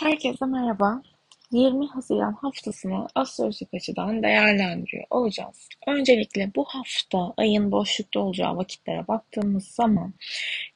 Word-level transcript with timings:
Herkese 0.00 0.46
merhaba. 0.46 1.02
20 1.50 1.86
Haziran 1.86 2.32
haftasını 2.32 3.06
astrolojik 3.14 3.74
açıdan 3.74 4.22
değerlendiriyor 4.22 5.04
olacağız. 5.10 5.68
Öncelikle 5.86 6.50
bu 6.56 6.64
hafta 6.64 7.34
ayın 7.36 7.72
boşlukta 7.72 8.20
olacağı 8.20 8.56
vakitlere 8.56 9.08
baktığımız 9.08 9.64
zaman 9.64 10.14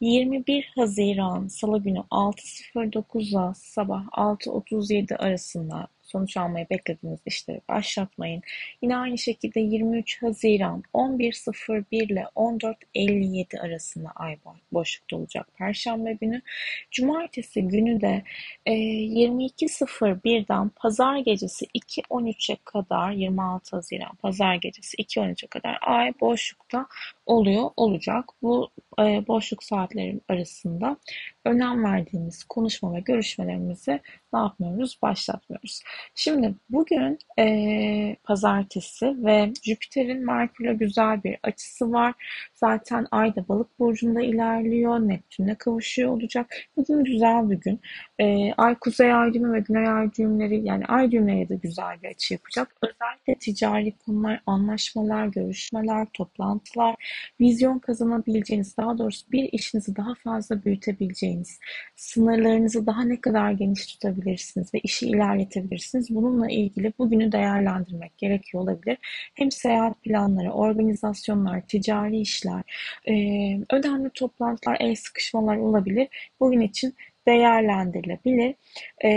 21 0.01 0.73
Haziran 0.77 1.47
Salı 1.47 1.83
günü 1.83 1.99
6.09'a 1.99 3.55
sabah 3.55 4.05
6.37 4.05 5.16
arasında 5.16 5.88
sonuç 6.15 6.37
almayı 6.37 6.67
beklediğiniz 6.71 7.21
işleri 7.27 7.61
başlatmayın. 7.69 8.43
Yine 8.83 8.97
aynı 8.97 9.19
şekilde 9.19 9.61
23 9.61 10.23
Haziran 10.23 10.83
11.01 10.95 11.85
ile 11.91 12.27
14.57 12.37 13.61
arasında 13.61 14.11
ay 14.16 14.37
boşlukta 14.73 15.16
olacak 15.16 15.48
Perşembe 15.59 16.12
günü. 16.12 16.43
Cumartesi 16.91 17.62
günü 17.62 18.01
de 18.01 18.23
e, 18.66 18.73
22.01'den 18.73 20.69
Pazar 20.69 21.19
gecesi 21.19 21.66
2.13'e 21.66 22.57
kadar 22.65 23.10
26 23.10 23.77
Haziran 23.77 24.16
Pazar 24.16 24.55
gecesi 24.55 24.96
2.13'e 24.96 25.49
kadar 25.49 25.79
ay 25.80 26.12
boşlukta 26.21 26.87
oluyor 27.27 27.71
olacak. 27.77 28.24
Bu 28.43 28.71
e, 28.79 28.84
boşluk 28.98 29.62
saatleri 29.62 30.21
arasında 30.29 30.97
önem 31.45 31.85
verdiğimiz 31.85 32.45
konuşma 32.45 32.95
ve 32.95 33.01
görüşmelerimizi 33.01 34.01
ne 34.33 34.39
yapmıyoruz? 34.39 34.98
Başlatmıyoruz. 35.02 35.83
Şimdi 36.15 36.55
bugün 36.71 37.19
e, 37.38 38.16
pazartesi 38.25 39.15
ve 39.25 39.52
Jüpiter'in 39.65 40.27
Merkür'le 40.27 40.79
güzel 40.79 41.25
bir 41.25 41.37
açısı 41.43 41.93
var. 41.93 42.15
Zaten 42.55 43.07
Ay 43.11 43.37
da 43.37 43.49
balık 43.49 43.79
burcunda 43.79 44.21
ilerliyor. 44.21 45.01
Neptün'le 45.01 45.55
kavuşuyor 45.55 46.11
olacak. 46.11 46.55
Bugün 46.77 47.05
güzel 47.05 47.51
bir 47.51 47.61
gün. 47.61 47.80
E, 48.21 48.52
ay 48.52 48.74
kuzey 48.74 49.13
ay 49.13 49.35
düğümü 49.35 49.52
ve 49.52 49.61
güney 49.61 49.88
ay 49.88 50.13
düğümleri 50.19 50.61
yani 50.65 50.87
ay 50.87 51.11
düğümleri 51.11 51.49
de 51.49 51.57
güzel 51.57 52.02
bir 52.02 52.09
açı 52.09 52.35
yapacak. 52.35 52.77
Özellikle 52.83 53.35
ticari 53.35 53.93
konular, 53.99 54.40
anlaşmalar, 54.46 55.27
görüşmeler, 55.27 56.07
toplantılar, 56.13 56.95
vizyon 57.40 57.79
kazanabileceğiniz, 57.79 58.74
daha 58.85 58.99
doğrusu 58.99 59.32
bir 59.32 59.49
işinizi 59.52 59.96
daha 59.96 60.15
fazla 60.15 60.65
büyütebileceğiniz, 60.65 61.60
sınırlarınızı 61.96 62.87
daha 62.87 63.02
ne 63.04 63.21
kadar 63.21 63.51
geniş 63.51 63.87
tutabilirsiniz 63.87 64.75
ve 64.75 64.81
işi 64.81 65.06
ilerletebilirsiniz. 65.06 66.15
Bununla 66.15 66.50
ilgili 66.50 66.93
bugünü 66.99 67.32
değerlendirmek 67.32 68.19
gerekiyor 68.19 68.62
olabilir. 68.62 68.99
Hem 69.34 69.50
seyahat 69.50 70.03
planları, 70.03 70.53
organizasyonlar, 70.53 71.60
ticari 71.66 72.21
işler, 72.21 72.62
önemli 73.71 74.10
toplantılar, 74.10 74.77
el 74.81 74.94
sıkışmalar 74.94 75.56
olabilir. 75.56 76.09
Bugün 76.41 76.60
için 76.60 76.94
değerlendirilebilir 77.27 78.55
e, 79.05 79.11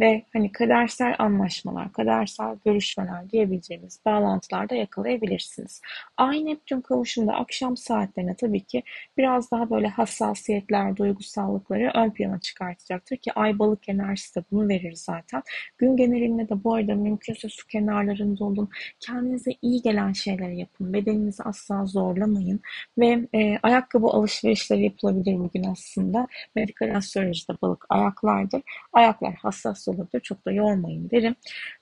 ve 0.00 0.22
hani 0.32 0.52
kadersel 0.52 1.14
anlaşmalar, 1.18 1.92
kadersel 1.92 2.56
görüşmeler 2.64 3.30
diyebileceğimiz 3.30 4.00
bağlantılarda 4.06 4.74
yakalayabilirsiniz. 4.74 5.80
Ay 6.16 6.44
Neptün 6.44 6.80
kavuşumunda 6.80 7.34
akşam 7.34 7.76
saatlerine 7.76 8.34
tabii 8.34 8.64
ki 8.64 8.82
biraz 9.18 9.50
daha 9.50 9.70
böyle 9.70 9.88
hassasiyetler, 9.88 10.96
duygusallıkları 10.96 11.90
ön 11.94 12.10
plana 12.10 12.40
çıkartacaktır 12.40 13.16
ki 13.16 13.32
ay 13.32 13.58
balık 13.58 13.88
enerjisi 13.88 14.34
de 14.36 14.44
bunu 14.52 14.68
verir 14.68 14.92
zaten. 14.92 15.42
Gün 15.78 15.96
genelinde 15.96 16.48
de 16.48 16.64
bu 16.64 16.74
arada 16.74 16.94
mümkünse 16.94 17.48
su 17.48 17.66
kenarlarında 17.66 18.44
olun. 18.44 18.68
Kendinize 19.00 19.50
iyi 19.62 19.82
gelen 19.82 20.12
şeyleri 20.12 20.58
yapın. 20.58 20.92
Bedeninizi 20.92 21.42
asla 21.42 21.86
zorlamayın 21.86 22.60
ve 22.98 23.28
e, 23.34 23.58
ayakkabı 23.62 24.06
alışverişleri 24.06 24.84
yapılabilir 24.84 25.38
bugün 25.38 25.64
aslında. 25.64 26.26
Medikal 26.54 26.96
astrolojide 26.96 27.49
balık 27.62 27.86
ayaklardır. 27.88 28.62
Ayaklar 28.92 29.34
hassas 29.34 29.88
olabilir. 29.88 30.20
Çok 30.20 30.46
da 30.46 30.52
yormayın 30.52 31.10
derim. 31.10 31.34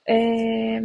Ee, 0.09 0.81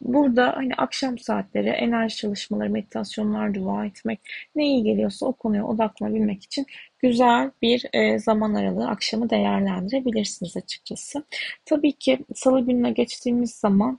burada 0.00 0.56
hani 0.56 0.74
akşam 0.74 1.18
saatleri 1.18 1.68
enerji 1.68 2.16
çalışmaları, 2.16 2.70
meditasyonlar, 2.70 3.54
dua 3.54 3.86
etmek 3.86 4.20
ne 4.54 4.66
iyi 4.66 4.82
geliyorsa 4.84 5.26
o 5.26 5.32
konuya 5.32 5.64
odaklanabilmek 5.66 6.42
için 6.44 6.66
güzel 6.98 7.50
bir 7.62 7.84
e, 7.92 8.18
zaman 8.18 8.54
aralığı 8.54 8.88
akşamı 8.88 9.30
değerlendirebilirsiniz 9.30 10.56
açıkçası. 10.56 11.24
Tabii 11.64 11.92
ki 11.92 12.18
salı 12.34 12.60
gününe 12.60 12.90
geçtiğimiz 12.90 13.50
zaman 13.54 13.98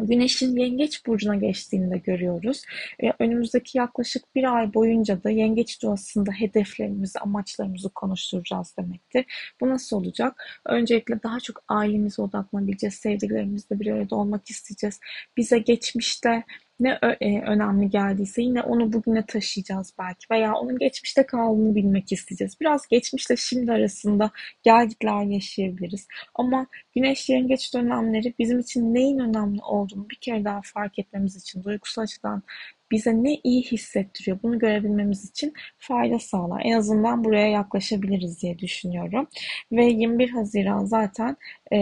Güneşin 0.00 0.56
Yengeç 0.56 1.06
burcuna 1.06 1.36
geçtiğini 1.36 1.90
de 1.90 1.98
görüyoruz. 1.98 2.62
Ee, 3.02 3.12
önümüzdeki 3.18 3.78
yaklaşık 3.78 4.34
bir 4.34 4.56
ay 4.56 4.74
boyunca 4.74 5.22
da 5.22 5.30
Yengeç 5.30 5.82
doğasında 5.82 6.32
hedeflerimizi, 6.32 7.18
amaçlarımızı 7.18 7.88
konuşturacağız 7.88 8.74
demektir. 8.78 9.24
Bu 9.60 9.68
nasıl 9.68 9.96
olacak? 9.96 10.60
Öncelikle 10.66 11.22
daha 11.22 11.40
çok 11.40 11.62
ailemize 11.68 12.22
odaklanabileceğiz, 12.22 12.94
sevdiklerimizle 12.94 13.80
bir 13.80 13.86
arada 13.86 14.16
olmak 14.16 14.50
isteyeceğiz. 14.50 15.00
Bize 15.36 15.58
geçmişte 15.58 16.44
ne 16.80 16.98
e, 17.20 17.40
önemli 17.40 17.90
geldiyse 17.90 18.42
yine 18.42 18.62
onu 18.62 18.92
bugüne 18.92 19.26
taşıyacağız 19.26 19.94
belki 19.98 20.26
veya 20.30 20.54
onun 20.54 20.78
geçmişte 20.78 21.26
kaldığını 21.26 21.74
bilmek 21.74 22.12
isteyeceğiz. 22.12 22.60
Biraz 22.60 22.86
geçmişle 22.88 23.36
şimdi 23.36 23.72
arasında 23.72 24.30
gelgitler 24.62 25.22
yaşayabiliriz. 25.22 26.06
Ama 26.34 26.66
güneş 26.94 27.28
yengeç 27.28 27.74
dönemleri 27.74 28.34
bizim 28.38 28.58
için 28.58 28.94
neyin 28.94 29.18
önemli 29.18 29.62
olduğunu 29.62 30.10
bir 30.10 30.16
kere 30.16 30.44
daha 30.44 30.60
fark 30.64 30.98
etmemiz 30.98 31.36
için 31.36 31.64
duygusal 31.64 32.02
açıdan 32.02 32.42
bize 32.90 33.22
ne 33.22 33.34
iyi 33.44 33.62
hissettiriyor 33.62 34.38
bunu 34.42 34.58
görebilmemiz 34.58 35.30
için 35.30 35.52
fayda 35.78 36.18
sağlar. 36.18 36.62
En 36.64 36.72
azından 36.72 37.24
buraya 37.24 37.48
yaklaşabiliriz 37.48 38.42
diye 38.42 38.58
düşünüyorum. 38.58 39.28
Ve 39.72 39.84
21 39.84 40.30
Haziran 40.30 40.84
zaten 40.84 41.36
e, 41.72 41.76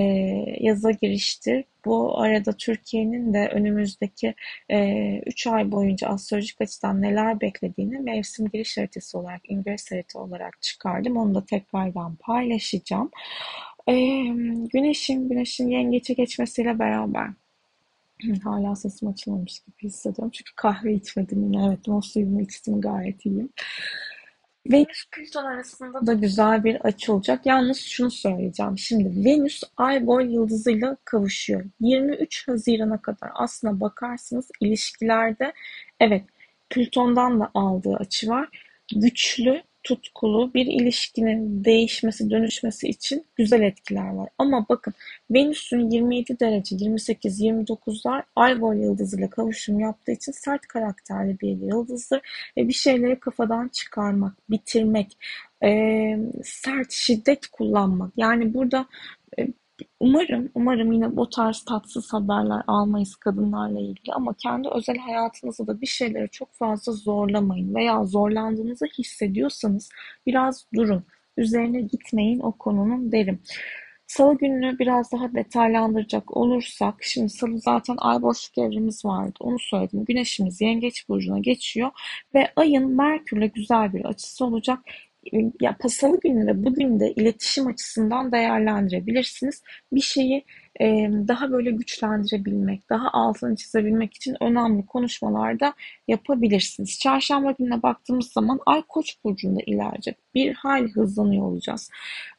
yaza 0.61 0.91
giriştir. 0.91 1.65
Bu 1.87 2.21
arada 2.21 2.53
Türkiye'nin 2.53 3.35
de 3.35 3.49
önümüzdeki 3.49 4.35
e, 4.71 5.19
3 5.27 5.47
ay 5.47 5.73
boyunca 5.73 6.09
astrolojik 6.09 6.61
açıdan 6.61 7.03
neler 7.03 7.41
beklediğini 7.41 7.99
mevsim 7.99 8.49
giriş 8.49 8.79
haritası 8.79 9.19
olarak, 9.19 9.41
İngiliz 9.51 9.93
harita 9.93 10.19
olarak 10.19 10.63
çıkardım. 10.63 11.17
Onu 11.17 11.35
da 11.35 11.45
tekrardan 11.45 12.17
paylaşacağım. 12.17 13.11
E, 13.89 13.95
güneşin, 14.73 15.29
güneşin 15.29 15.69
yengeçe 15.69 16.15
geçmesiyle 16.15 16.79
beraber 16.79 17.29
Hala 18.45 18.77
sesim 18.77 19.09
açılmamış 19.09 19.61
gibi 19.61 19.83
hissediyorum. 19.83 20.31
Çünkü 20.33 20.53
kahve 20.57 20.95
içmedim. 20.95 21.53
Evet 21.59 22.05
suyumu 22.05 22.41
içtim 22.43 22.81
gayet 22.81 23.27
iyiyim. 23.27 23.49
Venüs 24.72 25.04
Plüton 25.12 25.44
arasında 25.44 26.06
da 26.06 26.12
güzel 26.12 26.65
bir 26.65 26.81
açı 26.81 27.12
olacak. 27.12 27.47
Yalnız 27.47 27.78
şunu 27.78 28.10
söyleyeceğim. 28.10 28.78
Şimdi 28.78 29.25
Venüs 29.25 29.62
Ay 29.77 30.06
boy 30.06 30.34
yıldızıyla 30.34 30.97
kavuşuyor. 31.04 31.65
23 31.81 32.49
Haziran'a 32.49 33.03
kadar 33.03 33.31
aslına 33.34 33.81
bakarsınız 33.81 34.50
ilişkilerde 34.60 35.53
evet 36.00 36.25
Plüton'dan 36.71 37.41
da 37.41 37.50
aldığı 37.55 37.97
açı 37.97 38.28
var. 38.28 38.49
Güçlü 38.97 39.62
tutkulu 39.87 40.55
bir 40.55 40.67
ilişkinin 40.67 41.65
değişmesi, 41.65 42.31
dönüşmesi 42.31 42.89
için 42.89 43.25
güzel 43.37 43.63
etkiler 43.63 44.15
var. 44.15 44.29
Ama 44.39 44.67
bakın 44.69 44.95
Venüs'ün 45.31 45.91
27 45.91 46.41
derece, 46.41 46.77
28, 46.77 47.41
29'lar 47.41 48.23
Ay 48.37 48.61
boy 48.61 48.83
yıldızıyla 48.83 49.31
kavuşum 49.31 49.81
yaptığı 49.81 50.13
için 50.13 50.33
sert 50.33 50.67
karakterli 50.67 51.41
bir 51.41 51.57
yıldızdır 51.57 52.21
ve 52.57 52.69
bir 52.69 52.73
şeyleri 52.73 53.21
kafadan 53.21 53.69
çıkarmak, 53.69 54.51
bitirmek, 54.51 55.19
e, 55.65 56.19
sert 56.45 56.93
şiddet 56.93 57.47
kullanmak. 57.47 58.13
Yani 58.17 58.55
burada 58.55 58.87
Umarım, 60.00 60.50
umarım 60.54 60.92
yine 60.92 61.16
bu 61.16 61.31
tarz 61.31 61.64
tatsız 61.64 62.12
haberler 62.12 62.62
almayız 62.66 63.16
kadınlarla 63.16 63.81
ilgili 63.81 64.12
ama 64.12 64.34
kendi 64.34 64.69
özel 64.69 64.98
hayatınızda 64.98 65.66
da 65.66 65.81
bir 65.81 65.87
şeyleri 65.87 66.28
çok 66.31 66.53
fazla 66.53 66.92
zorlamayın 66.92 67.75
veya 67.75 68.04
zorlandığınızı 68.04 68.87
hissediyorsanız 68.98 69.91
biraz 70.26 70.66
durun. 70.75 71.04
Üzerine 71.37 71.81
gitmeyin 71.81 72.41
o 72.41 72.53
konunun 72.53 73.12
derim. 73.12 73.41
Salı 74.06 74.38
gününü 74.38 74.78
biraz 74.78 75.12
daha 75.12 75.34
detaylandıracak 75.34 76.37
olursak, 76.37 76.94
şimdi 77.00 77.29
salı 77.29 77.58
zaten 77.58 77.96
ay 77.99 78.22
boşluk 78.22 78.58
evrimiz 78.58 79.05
vardı, 79.05 79.34
onu 79.40 79.58
söyledim. 79.58 80.05
Güneşimiz 80.05 80.61
yengeç 80.61 81.08
burcuna 81.08 81.38
geçiyor 81.38 81.90
ve 82.34 82.52
ayın 82.56 82.96
Merkür'le 82.96 83.50
güzel 83.55 83.93
bir 83.93 84.05
açısı 84.05 84.44
olacak 84.44 84.79
ya 85.61 85.76
pasalı 85.81 86.20
günü 86.20 86.46
ve 86.46 86.64
bugün 86.64 87.00
de 87.00 87.12
iletişim 87.12 87.67
açısından 87.67 88.32
değerlendirebilirsiniz. 88.32 89.62
Bir 89.93 90.00
şeyi 90.00 90.44
e, 90.81 90.87
daha 91.28 91.50
böyle 91.50 91.70
güçlendirebilmek, 91.70 92.90
daha 92.90 93.11
altını 93.12 93.56
çizebilmek 93.56 94.14
için 94.14 94.37
önemli 94.40 94.87
konuşmalarda 94.87 95.75
yapabilirsiniz. 96.08 96.99
Çarşamba 96.99 97.50
gününe 97.50 97.82
baktığımız 97.82 98.32
zaman 98.32 98.61
Ay 98.67 98.82
Koç 98.82 99.17
burcunda 99.25 99.61
ilerleyecek. 99.67 100.17
Bir 100.34 100.55
hal 100.55 100.88
hızlanıyor 100.88 101.44
olacağız. 101.46 101.90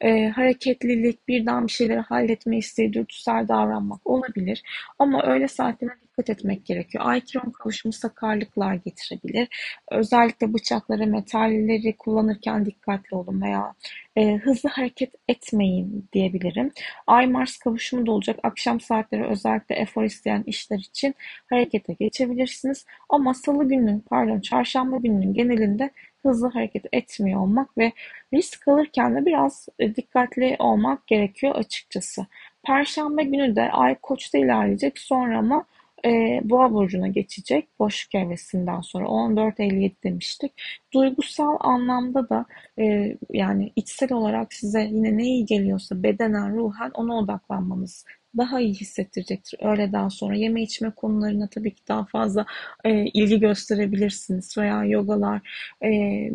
E, 0.01 0.27
hareketlilik, 0.27 1.27
birden 1.27 1.67
bir 1.67 1.71
şeyleri 1.71 1.99
halletme 1.99 2.57
isteği, 2.57 2.93
dürtüsel 2.93 3.47
davranmak 3.47 4.07
olabilir. 4.07 4.63
Ama 4.99 5.23
öyle 5.23 5.47
saatlerine 5.47 6.06
dikkat 6.17 6.29
etmek 6.29 6.65
gerekiyor. 6.65 7.03
Ay 7.07 7.21
Kiron 7.21 7.51
kavuşumu 7.51 7.93
sakarlıklar 7.93 8.73
getirebilir. 8.73 9.47
Özellikle 9.91 10.53
bıçakları, 10.53 11.07
metalleri 11.07 11.97
kullanırken 11.97 12.65
dikkatli 12.65 13.15
olun 13.15 13.41
veya 13.41 13.73
e, 14.15 14.35
hızlı 14.35 14.69
hareket 14.69 15.13
etmeyin 15.27 16.09
diyebilirim. 16.13 16.71
Ay-Mars 17.07 17.57
kavuşumu 17.57 18.05
da 18.05 18.11
olacak. 18.11 18.39
Akşam 18.43 18.79
saatleri 18.79 19.25
özellikle 19.25 19.75
efor 19.75 20.03
isteyen 20.03 20.43
işler 20.47 20.77
için 20.77 21.15
harekete 21.49 21.93
geçebilirsiniz. 21.93 22.85
Ama 23.09 23.33
salı 23.33 23.67
gününün, 23.67 24.03
pardon 24.09 24.39
çarşamba 24.39 24.97
gününün 24.97 25.33
genelinde 25.33 25.89
hızlı 26.23 26.47
hareket 26.47 26.85
etmiyor 26.93 27.39
olmak 27.39 27.77
ve 27.77 27.91
risk 28.33 28.67
alırken 28.67 29.15
de 29.15 29.25
biraz 29.25 29.67
e, 29.79 29.95
dikkatli 29.95 30.55
olmak 30.59 31.07
gerekiyor 31.07 31.55
açıkçası. 31.55 32.25
Perşembe 32.63 33.23
günü 33.23 33.55
de 33.55 33.71
Ay 33.71 33.95
Koç'ta 33.95 34.37
ilerleyecek. 34.37 34.99
Sonra 34.99 35.37
ama 35.37 35.65
e, 36.05 36.41
Boğa 36.43 36.73
burcuna 36.73 37.07
geçecek. 37.07 37.79
Boşluk 37.79 38.15
evresinden 38.15 38.81
sonra 38.81 39.05
14.57 39.05 40.03
demiştik. 40.03 40.51
Duygusal 40.93 41.57
anlamda 41.59 42.29
da 42.29 42.45
e, 42.79 43.17
yani 43.33 43.73
içsel 43.75 44.13
olarak 44.13 44.53
size 44.53 44.81
yine 44.81 45.17
ne 45.17 45.23
iyi 45.23 45.45
geliyorsa 45.45 46.03
bedenen, 46.03 46.55
ruhen 46.55 46.91
ona 46.93 47.17
odaklanmanız 47.17 48.05
daha 48.37 48.59
iyi 48.59 48.73
hissettirecektir. 48.73 49.59
Öğleden 49.63 50.07
sonra 50.07 50.35
yeme 50.35 50.61
içme 50.63 50.91
konularına 50.91 51.47
tabii 51.47 51.75
ki 51.75 51.81
daha 51.87 52.05
fazla 52.05 52.45
e, 52.85 53.05
ilgi 53.05 53.39
gösterebilirsiniz 53.39 54.57
veya 54.57 54.83
yogalar 54.85 55.41
e, 55.83 55.89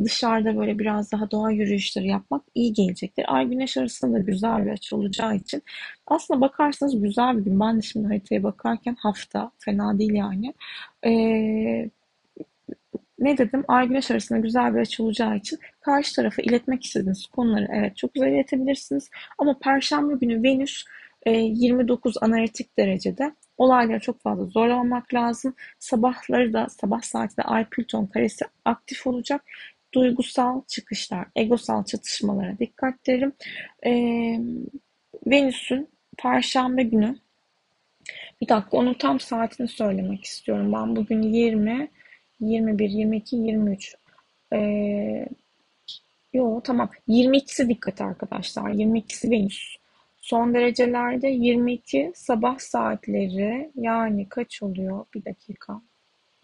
dışarıda 0.04 0.56
böyle 0.56 0.78
biraz 0.78 1.12
daha 1.12 1.30
doğa 1.30 1.50
yürüyüşleri 1.50 2.08
yapmak 2.08 2.42
iyi 2.54 2.72
gelecektir. 2.72 3.24
Ay 3.28 3.48
güneş 3.48 3.76
arasında 3.76 4.14
da 4.14 4.18
güzel 4.18 4.66
bir 4.66 4.70
açı 4.70 4.96
olacağı 4.96 5.36
için 5.36 5.62
aslında 6.06 6.40
bakarsanız 6.40 7.00
güzel 7.02 7.38
bir 7.38 7.44
gün. 7.44 7.60
Ben 7.60 7.76
de 7.76 7.82
şimdi 7.82 8.06
haritaya 8.06 8.42
bakarken 8.42 8.94
hafta 8.94 9.50
fena 9.58 9.98
değil 9.98 10.12
yani. 10.14 10.54
E, 11.06 11.10
ne 13.22 13.38
dedim? 13.38 13.64
Ay 13.68 13.88
güneş 13.88 14.10
arasında 14.10 14.38
güzel 14.38 14.74
bir 14.74 14.80
açı 14.80 15.02
olacağı 15.04 15.36
için 15.36 15.58
karşı 15.80 16.16
tarafa 16.16 16.42
iletmek 16.42 16.84
istediğiniz 16.84 17.26
konuları 17.26 17.68
evet 17.72 17.96
çok 17.96 18.14
güzel 18.14 18.28
iletebilirsiniz. 18.28 19.10
Ama 19.38 19.58
perşembe 19.58 20.14
günü 20.14 20.42
Venüs 20.42 20.84
29 21.30 22.16
e, 22.16 22.20
analitik 22.20 22.78
derecede. 22.78 23.34
Olaylara 23.58 24.00
çok 24.00 24.20
fazla 24.20 24.44
zorlamamak 24.44 25.14
lazım. 25.14 25.54
Sabahları 25.78 26.52
da 26.52 26.68
sabah 26.68 27.02
saati 27.02 27.42
Ay 27.42 27.64
Plüton 27.64 28.06
karesi 28.06 28.44
aktif 28.64 29.06
olacak. 29.06 29.44
Duygusal 29.94 30.62
çıkışlar, 30.68 31.26
egosal 31.36 31.84
çatışmalara 31.84 32.58
dikkat 32.58 33.06
derim. 33.06 33.32
Ee, 33.86 34.40
Venüs'ün 35.26 35.88
Perşembe 36.18 36.82
günü 36.82 37.16
bir 38.40 38.48
dakika 38.48 38.76
onun 38.76 38.94
tam 38.94 39.20
saatini 39.20 39.68
söylemek 39.68 40.24
istiyorum. 40.24 40.72
Ben 40.72 40.96
bugün 40.96 41.22
20, 41.22 41.88
21, 42.40 42.90
22, 42.90 43.36
23. 43.36 43.96
Ee, 44.52 45.26
yo 46.32 46.60
tamam. 46.64 46.90
22'si 47.08 47.68
dikkat 47.68 48.00
arkadaşlar. 48.00 48.70
22'si 48.70 49.30
Venüs. 49.30 49.81
Son 50.32 50.54
derecelerde 50.54 51.28
22 51.28 52.12
sabah 52.14 52.58
saatleri 52.58 53.70
yani 53.74 54.28
kaç 54.28 54.62
oluyor? 54.62 55.04
Bir 55.14 55.24
dakika. 55.24 55.82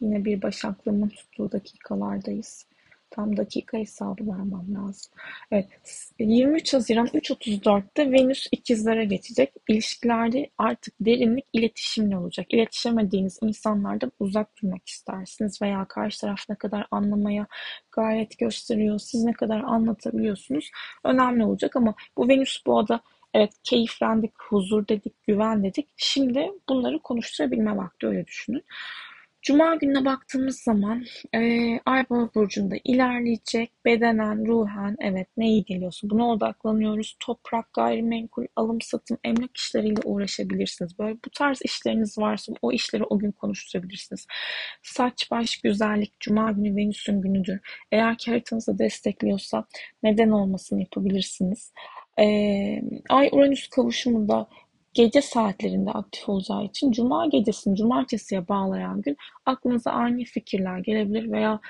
Yine 0.01 0.25
bir 0.25 0.43
başaklığımın 0.43 1.09
tuttuğu 1.09 1.53
dakikalardayız. 1.53 2.67
Tam 3.11 3.37
dakika 3.37 3.79
hesabı 3.79 4.27
vermem 4.27 4.75
lazım. 4.75 5.13
Evet, 5.51 5.69
23 6.19 6.75
Haziran 6.75 7.07
3.34'te 7.07 8.13
Venüs 8.13 8.47
ikizlere 8.53 9.05
geçecek. 9.05 9.53
İlişkilerde 9.69 10.51
artık 10.59 10.95
derinlik 11.01 11.47
iletişimle 11.53 12.19
olacak. 12.19 12.47
İletişemediğiniz 12.51 13.39
insanlardan 13.43 14.13
uzak 14.21 14.63
durmak 14.63 14.89
istersiniz 14.89 15.63
veya 15.63 15.85
karşı 15.85 16.21
taraf 16.21 16.41
ne 16.49 16.55
kadar 16.55 16.87
anlamaya 16.91 17.47
gayret 17.93 18.39
gösteriyor, 18.39 18.99
siz 18.99 19.25
ne 19.25 19.33
kadar 19.33 19.61
anlatabiliyorsunuz 19.61 20.71
önemli 21.05 21.45
olacak 21.45 21.77
ama 21.77 21.95
bu 22.17 22.29
Venüs 22.29 22.67
boğada 22.67 23.01
Evet 23.35 23.53
keyiflendik, 23.65 24.33
huzur 24.43 24.89
dedik, 24.89 25.23
güven 25.27 25.65
dedik. 25.65 25.89
Şimdi 25.97 26.51
bunları 26.69 26.99
konuşturabilme 26.99 27.77
vakti 27.77 28.07
öyle 28.07 28.27
düşünün. 28.27 28.65
Cuma 29.43 29.75
gününe 29.75 30.05
baktığımız 30.05 30.61
zaman 30.61 31.05
e, 31.35 31.41
Ay 31.87 32.09
Boğa 32.11 32.31
burcunda 32.35 32.77
ilerleyecek 32.85 33.73
bedenen, 33.85 34.47
ruhen 34.47 34.97
evet 35.01 35.29
ne 35.37 35.49
iyi 35.49 35.65
geliyorsa 35.65 36.11
buna 36.11 36.29
odaklanıyoruz. 36.31 37.17
Toprak, 37.21 37.73
gayrimenkul, 37.73 38.47
alım 38.57 38.81
satım, 38.81 39.19
emlak 39.25 39.57
işleriyle 39.57 40.01
uğraşabilirsiniz. 40.05 40.99
Böyle 40.99 41.15
bu 41.15 41.31
tarz 41.31 41.59
işleriniz 41.65 42.19
varsa 42.19 42.53
o 42.63 42.73
işleri 42.73 43.05
o 43.05 43.19
gün 43.19 43.33
konuşturabilirsiniz. 43.33 44.27
Saç, 44.83 45.31
baş, 45.31 45.61
güzellik, 45.61 46.21
Cuma 46.21 46.53
günü 46.53 46.77
Venüs'ün 46.77 47.23
günüdür. 47.23 47.61
Eğer 47.93 48.19
ki 48.19 48.43
destekliyorsa 48.69 49.65
neden 50.03 50.31
olmasını 50.31 50.81
yapabilirsiniz. 50.81 51.73
Ay 53.09 53.29
Uranüs 53.33 53.69
kavuşumunda 53.69 54.47
gece 54.95 55.23
saatlerinde 55.23 55.91
aktif 55.91 56.29
olacağı 56.29 56.65
için 56.65 56.93
cuma 56.93 57.27
gecesini 57.27 57.77
cumartesiye 57.77 58.49
bağlayan 58.49 59.03
gün 59.03 59.17
aklınıza 59.47 59.91
ani 59.91 60.25
fikirler 60.25 60.79
gelebilir 60.79 61.33
veya 61.33 61.61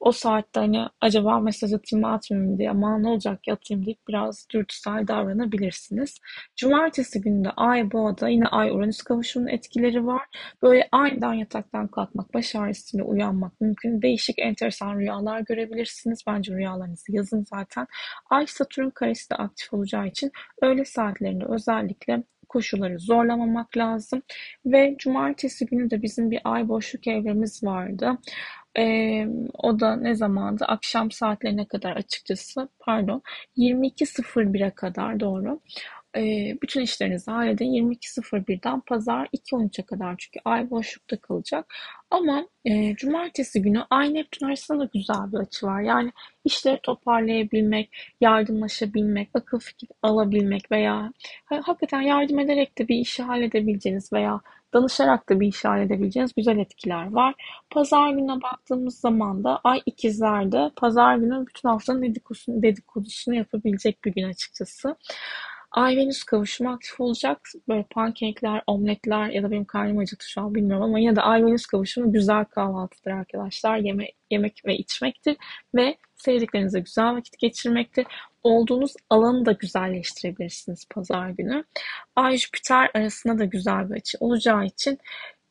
o 0.00 0.12
saatte 0.12 0.60
hani 0.60 0.86
acaba 1.00 1.40
mesaj 1.40 1.72
atayım 1.72 2.06
mı 2.06 2.12
atmayayım 2.12 2.58
diye 2.58 2.70
ama 2.70 2.98
ne 2.98 3.08
olacak 3.08 3.42
ki 3.42 3.52
atayım 3.52 3.86
deyip 3.86 3.98
biraz 4.08 4.46
dürtüsel 4.50 5.08
davranabilirsiniz. 5.08 6.18
Cumartesi 6.56 7.20
günü 7.20 7.44
de 7.44 7.50
Ay 7.50 7.92
Boğa'da 7.92 8.28
yine 8.28 8.46
Ay 8.46 8.70
Uranüs 8.70 9.02
kavuşumunun 9.02 9.50
etkileri 9.50 10.06
var. 10.06 10.22
Böyle 10.62 10.88
aniden 10.92 11.32
yataktan 11.32 11.88
kalkmak, 11.88 12.34
baş 12.34 12.54
ağrısıyla 12.54 13.06
uyanmak 13.06 13.60
mümkün. 13.60 14.02
Değişik 14.02 14.38
enteresan 14.38 14.98
rüyalar 14.98 15.40
görebilirsiniz. 15.40 16.18
Bence 16.26 16.54
rüyalarınızı 16.54 17.12
yazın 17.12 17.44
zaten. 17.44 17.86
Ay 18.30 18.46
Satürn 18.46 18.90
karesi 18.90 19.30
de 19.30 19.34
aktif 19.34 19.74
olacağı 19.74 20.06
için 20.06 20.32
öğle 20.62 20.84
saatlerinde 20.84 21.44
özellikle 21.44 22.22
koşulları 22.54 22.98
zorlamamak 22.98 23.76
lazım. 23.76 24.22
Ve 24.66 24.94
cumartesi 24.98 25.66
günü 25.66 25.90
de 25.90 26.02
bizim 26.02 26.30
bir 26.30 26.40
ay 26.44 26.68
boşluk 26.68 27.06
evremiz 27.06 27.64
vardı. 27.64 28.18
Ee, 28.78 29.26
o 29.54 29.80
da 29.80 29.96
ne 29.96 30.14
zamandı? 30.14 30.64
Akşam 30.64 31.10
saatlerine 31.10 31.68
kadar 31.68 31.96
açıkçası 31.96 32.68
pardon 32.78 33.22
22.01'e 33.56 34.70
kadar 34.70 35.20
doğru 35.20 35.60
e, 36.16 36.22
bütün 36.62 36.80
işlerinizi 36.80 37.30
halledin. 37.30 37.72
22.01'den 37.72 38.80
pazar 38.80 39.26
2.13'e 39.26 39.86
kadar 39.86 40.14
çünkü 40.18 40.40
ay 40.44 40.70
boşlukta 40.70 41.16
kalacak. 41.16 41.74
Ama 42.10 42.48
e, 42.64 42.96
cumartesi 42.96 43.62
günü 43.62 43.82
ay 43.90 44.14
Neptün 44.14 44.46
arasında 44.46 44.80
da 44.80 44.90
güzel 44.94 45.32
bir 45.32 45.38
açı 45.38 45.66
var. 45.66 45.80
Yani 45.80 46.12
işleri 46.44 46.80
toparlayabilmek, 46.82 47.90
yardımlaşabilmek, 48.20 49.28
akıl 49.34 49.58
fikir 49.58 49.88
alabilmek 50.02 50.70
veya 50.70 51.12
hakikaten 51.44 52.00
yardım 52.00 52.38
ederek 52.38 52.78
de 52.78 52.88
bir 52.88 52.96
işi 52.96 53.22
halledebileceğiniz 53.22 54.12
veya 54.12 54.40
danışarak 54.74 55.28
da 55.28 55.40
bir 55.40 55.46
işi 55.46 55.68
halledebileceğiniz 55.68 56.32
güzel 56.36 56.58
etkiler 56.58 57.12
var. 57.12 57.34
Pazar 57.70 58.10
gününe 58.10 58.42
baktığımız 58.42 59.00
zaman 59.00 59.44
da 59.44 59.60
ay 59.64 59.82
ikizlerde 59.86 60.70
pazar 60.76 61.16
günü 61.16 61.46
bütün 61.46 61.68
haftanın 61.68 62.02
dedikodusunu, 62.02 62.62
dedikodusunu 62.62 63.34
yapabilecek 63.34 64.04
bir 64.04 64.12
gün 64.14 64.28
açıkçası. 64.28 64.96
Ay 65.74 65.96
Venüs 65.96 66.22
kavuşumu 66.24 66.70
aktif 66.70 67.00
olacak. 67.00 67.40
Böyle 67.68 67.84
pankekler, 67.90 68.62
omletler 68.66 69.28
ya 69.28 69.42
da 69.42 69.50
benim 69.50 69.64
karnım 69.64 69.98
acıktı 69.98 70.30
şu 70.30 70.40
an 70.40 70.54
bilmiyorum 70.54 70.84
ama 70.84 70.98
yine 70.98 71.16
de 71.16 71.20
Ay 71.20 71.44
Venüs 71.44 71.66
kavuşumu 71.66 72.12
güzel 72.12 72.44
kahvaltıdır 72.44 73.10
arkadaşlar. 73.10 73.76
Yeme, 73.76 74.08
yemek 74.30 74.62
ve 74.66 74.76
içmektir 74.76 75.36
ve 75.74 75.96
sevdiklerinizle 76.16 76.80
güzel 76.80 77.14
vakit 77.14 77.38
geçirmektir. 77.38 78.06
Olduğunuz 78.42 78.92
alanı 79.10 79.46
da 79.46 79.52
güzelleştirebilirsiniz 79.52 80.86
pazar 80.90 81.28
günü. 81.28 81.64
Ay 82.16 82.36
Jüpiter 82.36 82.90
arasında 82.94 83.38
da 83.38 83.44
güzel 83.44 83.90
bir 83.90 83.94
açı 83.94 84.18
olacağı 84.20 84.64
için 84.64 84.98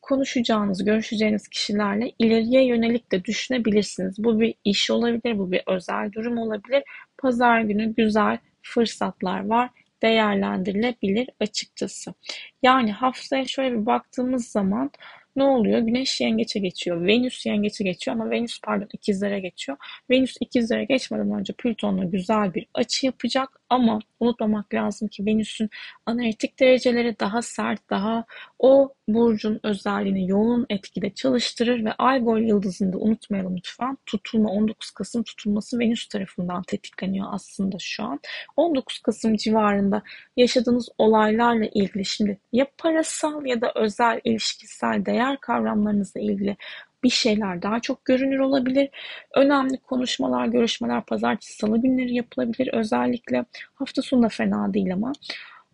konuşacağınız, 0.02 0.84
görüşeceğiniz 0.84 1.48
kişilerle 1.48 2.12
ileriye 2.18 2.66
yönelik 2.66 3.12
de 3.12 3.24
düşünebilirsiniz. 3.24 4.24
Bu 4.24 4.40
bir 4.40 4.54
iş 4.64 4.90
olabilir, 4.90 5.38
bu 5.38 5.52
bir 5.52 5.62
özel 5.66 6.12
durum 6.12 6.38
olabilir. 6.38 6.82
Pazar 7.18 7.60
günü 7.60 7.94
güzel 7.94 8.38
fırsatlar 8.62 9.46
var 9.46 9.70
değerlendirilebilir 10.04 11.30
açıkçası. 11.40 12.14
Yani 12.62 12.92
haftaya 12.92 13.44
şöyle 13.44 13.80
bir 13.80 13.86
baktığımız 13.86 14.48
zaman 14.48 14.90
ne 15.36 15.44
oluyor? 15.44 15.78
Güneş 15.78 16.20
yengeçe 16.20 16.60
geçiyor. 16.60 17.06
Venüs 17.06 17.46
yengeçe 17.46 17.84
geçiyor 17.84 18.16
ama 18.16 18.30
Venüs 18.30 18.60
pardon 18.60 18.88
ikizlere 18.92 19.40
geçiyor. 19.40 19.78
Venüs 20.10 20.36
ikizlere 20.40 20.84
geçmeden 20.84 21.30
önce 21.32 21.52
Plüton'la 21.52 22.04
güzel 22.04 22.54
bir 22.54 22.66
açı 22.74 23.06
yapacak 23.06 23.60
ama 23.74 23.98
unutmamak 24.20 24.74
lazım 24.74 25.08
ki 25.08 25.26
Venüs'ün 25.26 25.70
analitik 26.06 26.60
dereceleri 26.60 27.20
daha 27.20 27.42
sert, 27.42 27.90
daha 27.90 28.24
o 28.58 28.92
burcun 29.08 29.60
özelliğini 29.62 30.30
yoğun 30.30 30.66
etkide 30.70 31.14
çalıştırır 31.14 31.84
ve 31.84 31.92
Algol 31.92 32.38
yıldızını 32.38 32.92
da 32.92 32.98
unutmayalım 32.98 33.56
lütfen. 33.56 33.98
Tutulma 34.06 34.50
19 34.50 34.90
Kasım 34.90 35.22
tutulması 35.22 35.78
Venüs 35.78 36.08
tarafından 36.08 36.62
tetikleniyor 36.62 37.26
aslında 37.30 37.76
şu 37.80 38.04
an. 38.04 38.20
19 38.56 38.98
Kasım 38.98 39.36
civarında 39.36 40.02
yaşadığınız 40.36 40.88
olaylarla 40.98 41.66
ilgili 41.66 42.04
şimdi 42.04 42.38
ya 42.52 42.66
parasal 42.78 43.46
ya 43.46 43.60
da 43.60 43.72
özel 43.74 44.20
ilişkisel 44.24 45.06
değer 45.06 45.40
kavramlarınızla 45.40 46.20
ilgili 46.20 46.56
bir 47.04 47.10
şeyler 47.10 47.62
daha 47.62 47.80
çok 47.80 48.04
görünür 48.04 48.38
olabilir. 48.38 48.88
Önemli 49.34 49.78
konuşmalar, 49.78 50.46
görüşmeler 50.46 51.04
pazartesi, 51.04 51.56
salı 51.56 51.82
günleri 51.82 52.14
yapılabilir. 52.14 52.70
Özellikle 52.72 53.44
hafta 53.74 54.02
sonu 54.02 54.22
da 54.22 54.28
fena 54.28 54.74
değil 54.74 54.92
ama. 54.92 55.12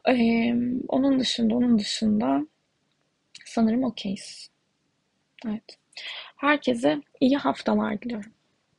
Ee, 0.09 0.55
onun 0.89 1.21
dışında, 1.21 1.55
onun 1.55 1.79
dışında 1.79 2.47
sanırım 3.45 3.85
okeyiz. 3.85 4.51
Evet. 5.47 5.79
Herkese 6.37 7.03
iyi 7.21 7.37
haftalar 7.37 8.03
diliyorum. 8.03 8.33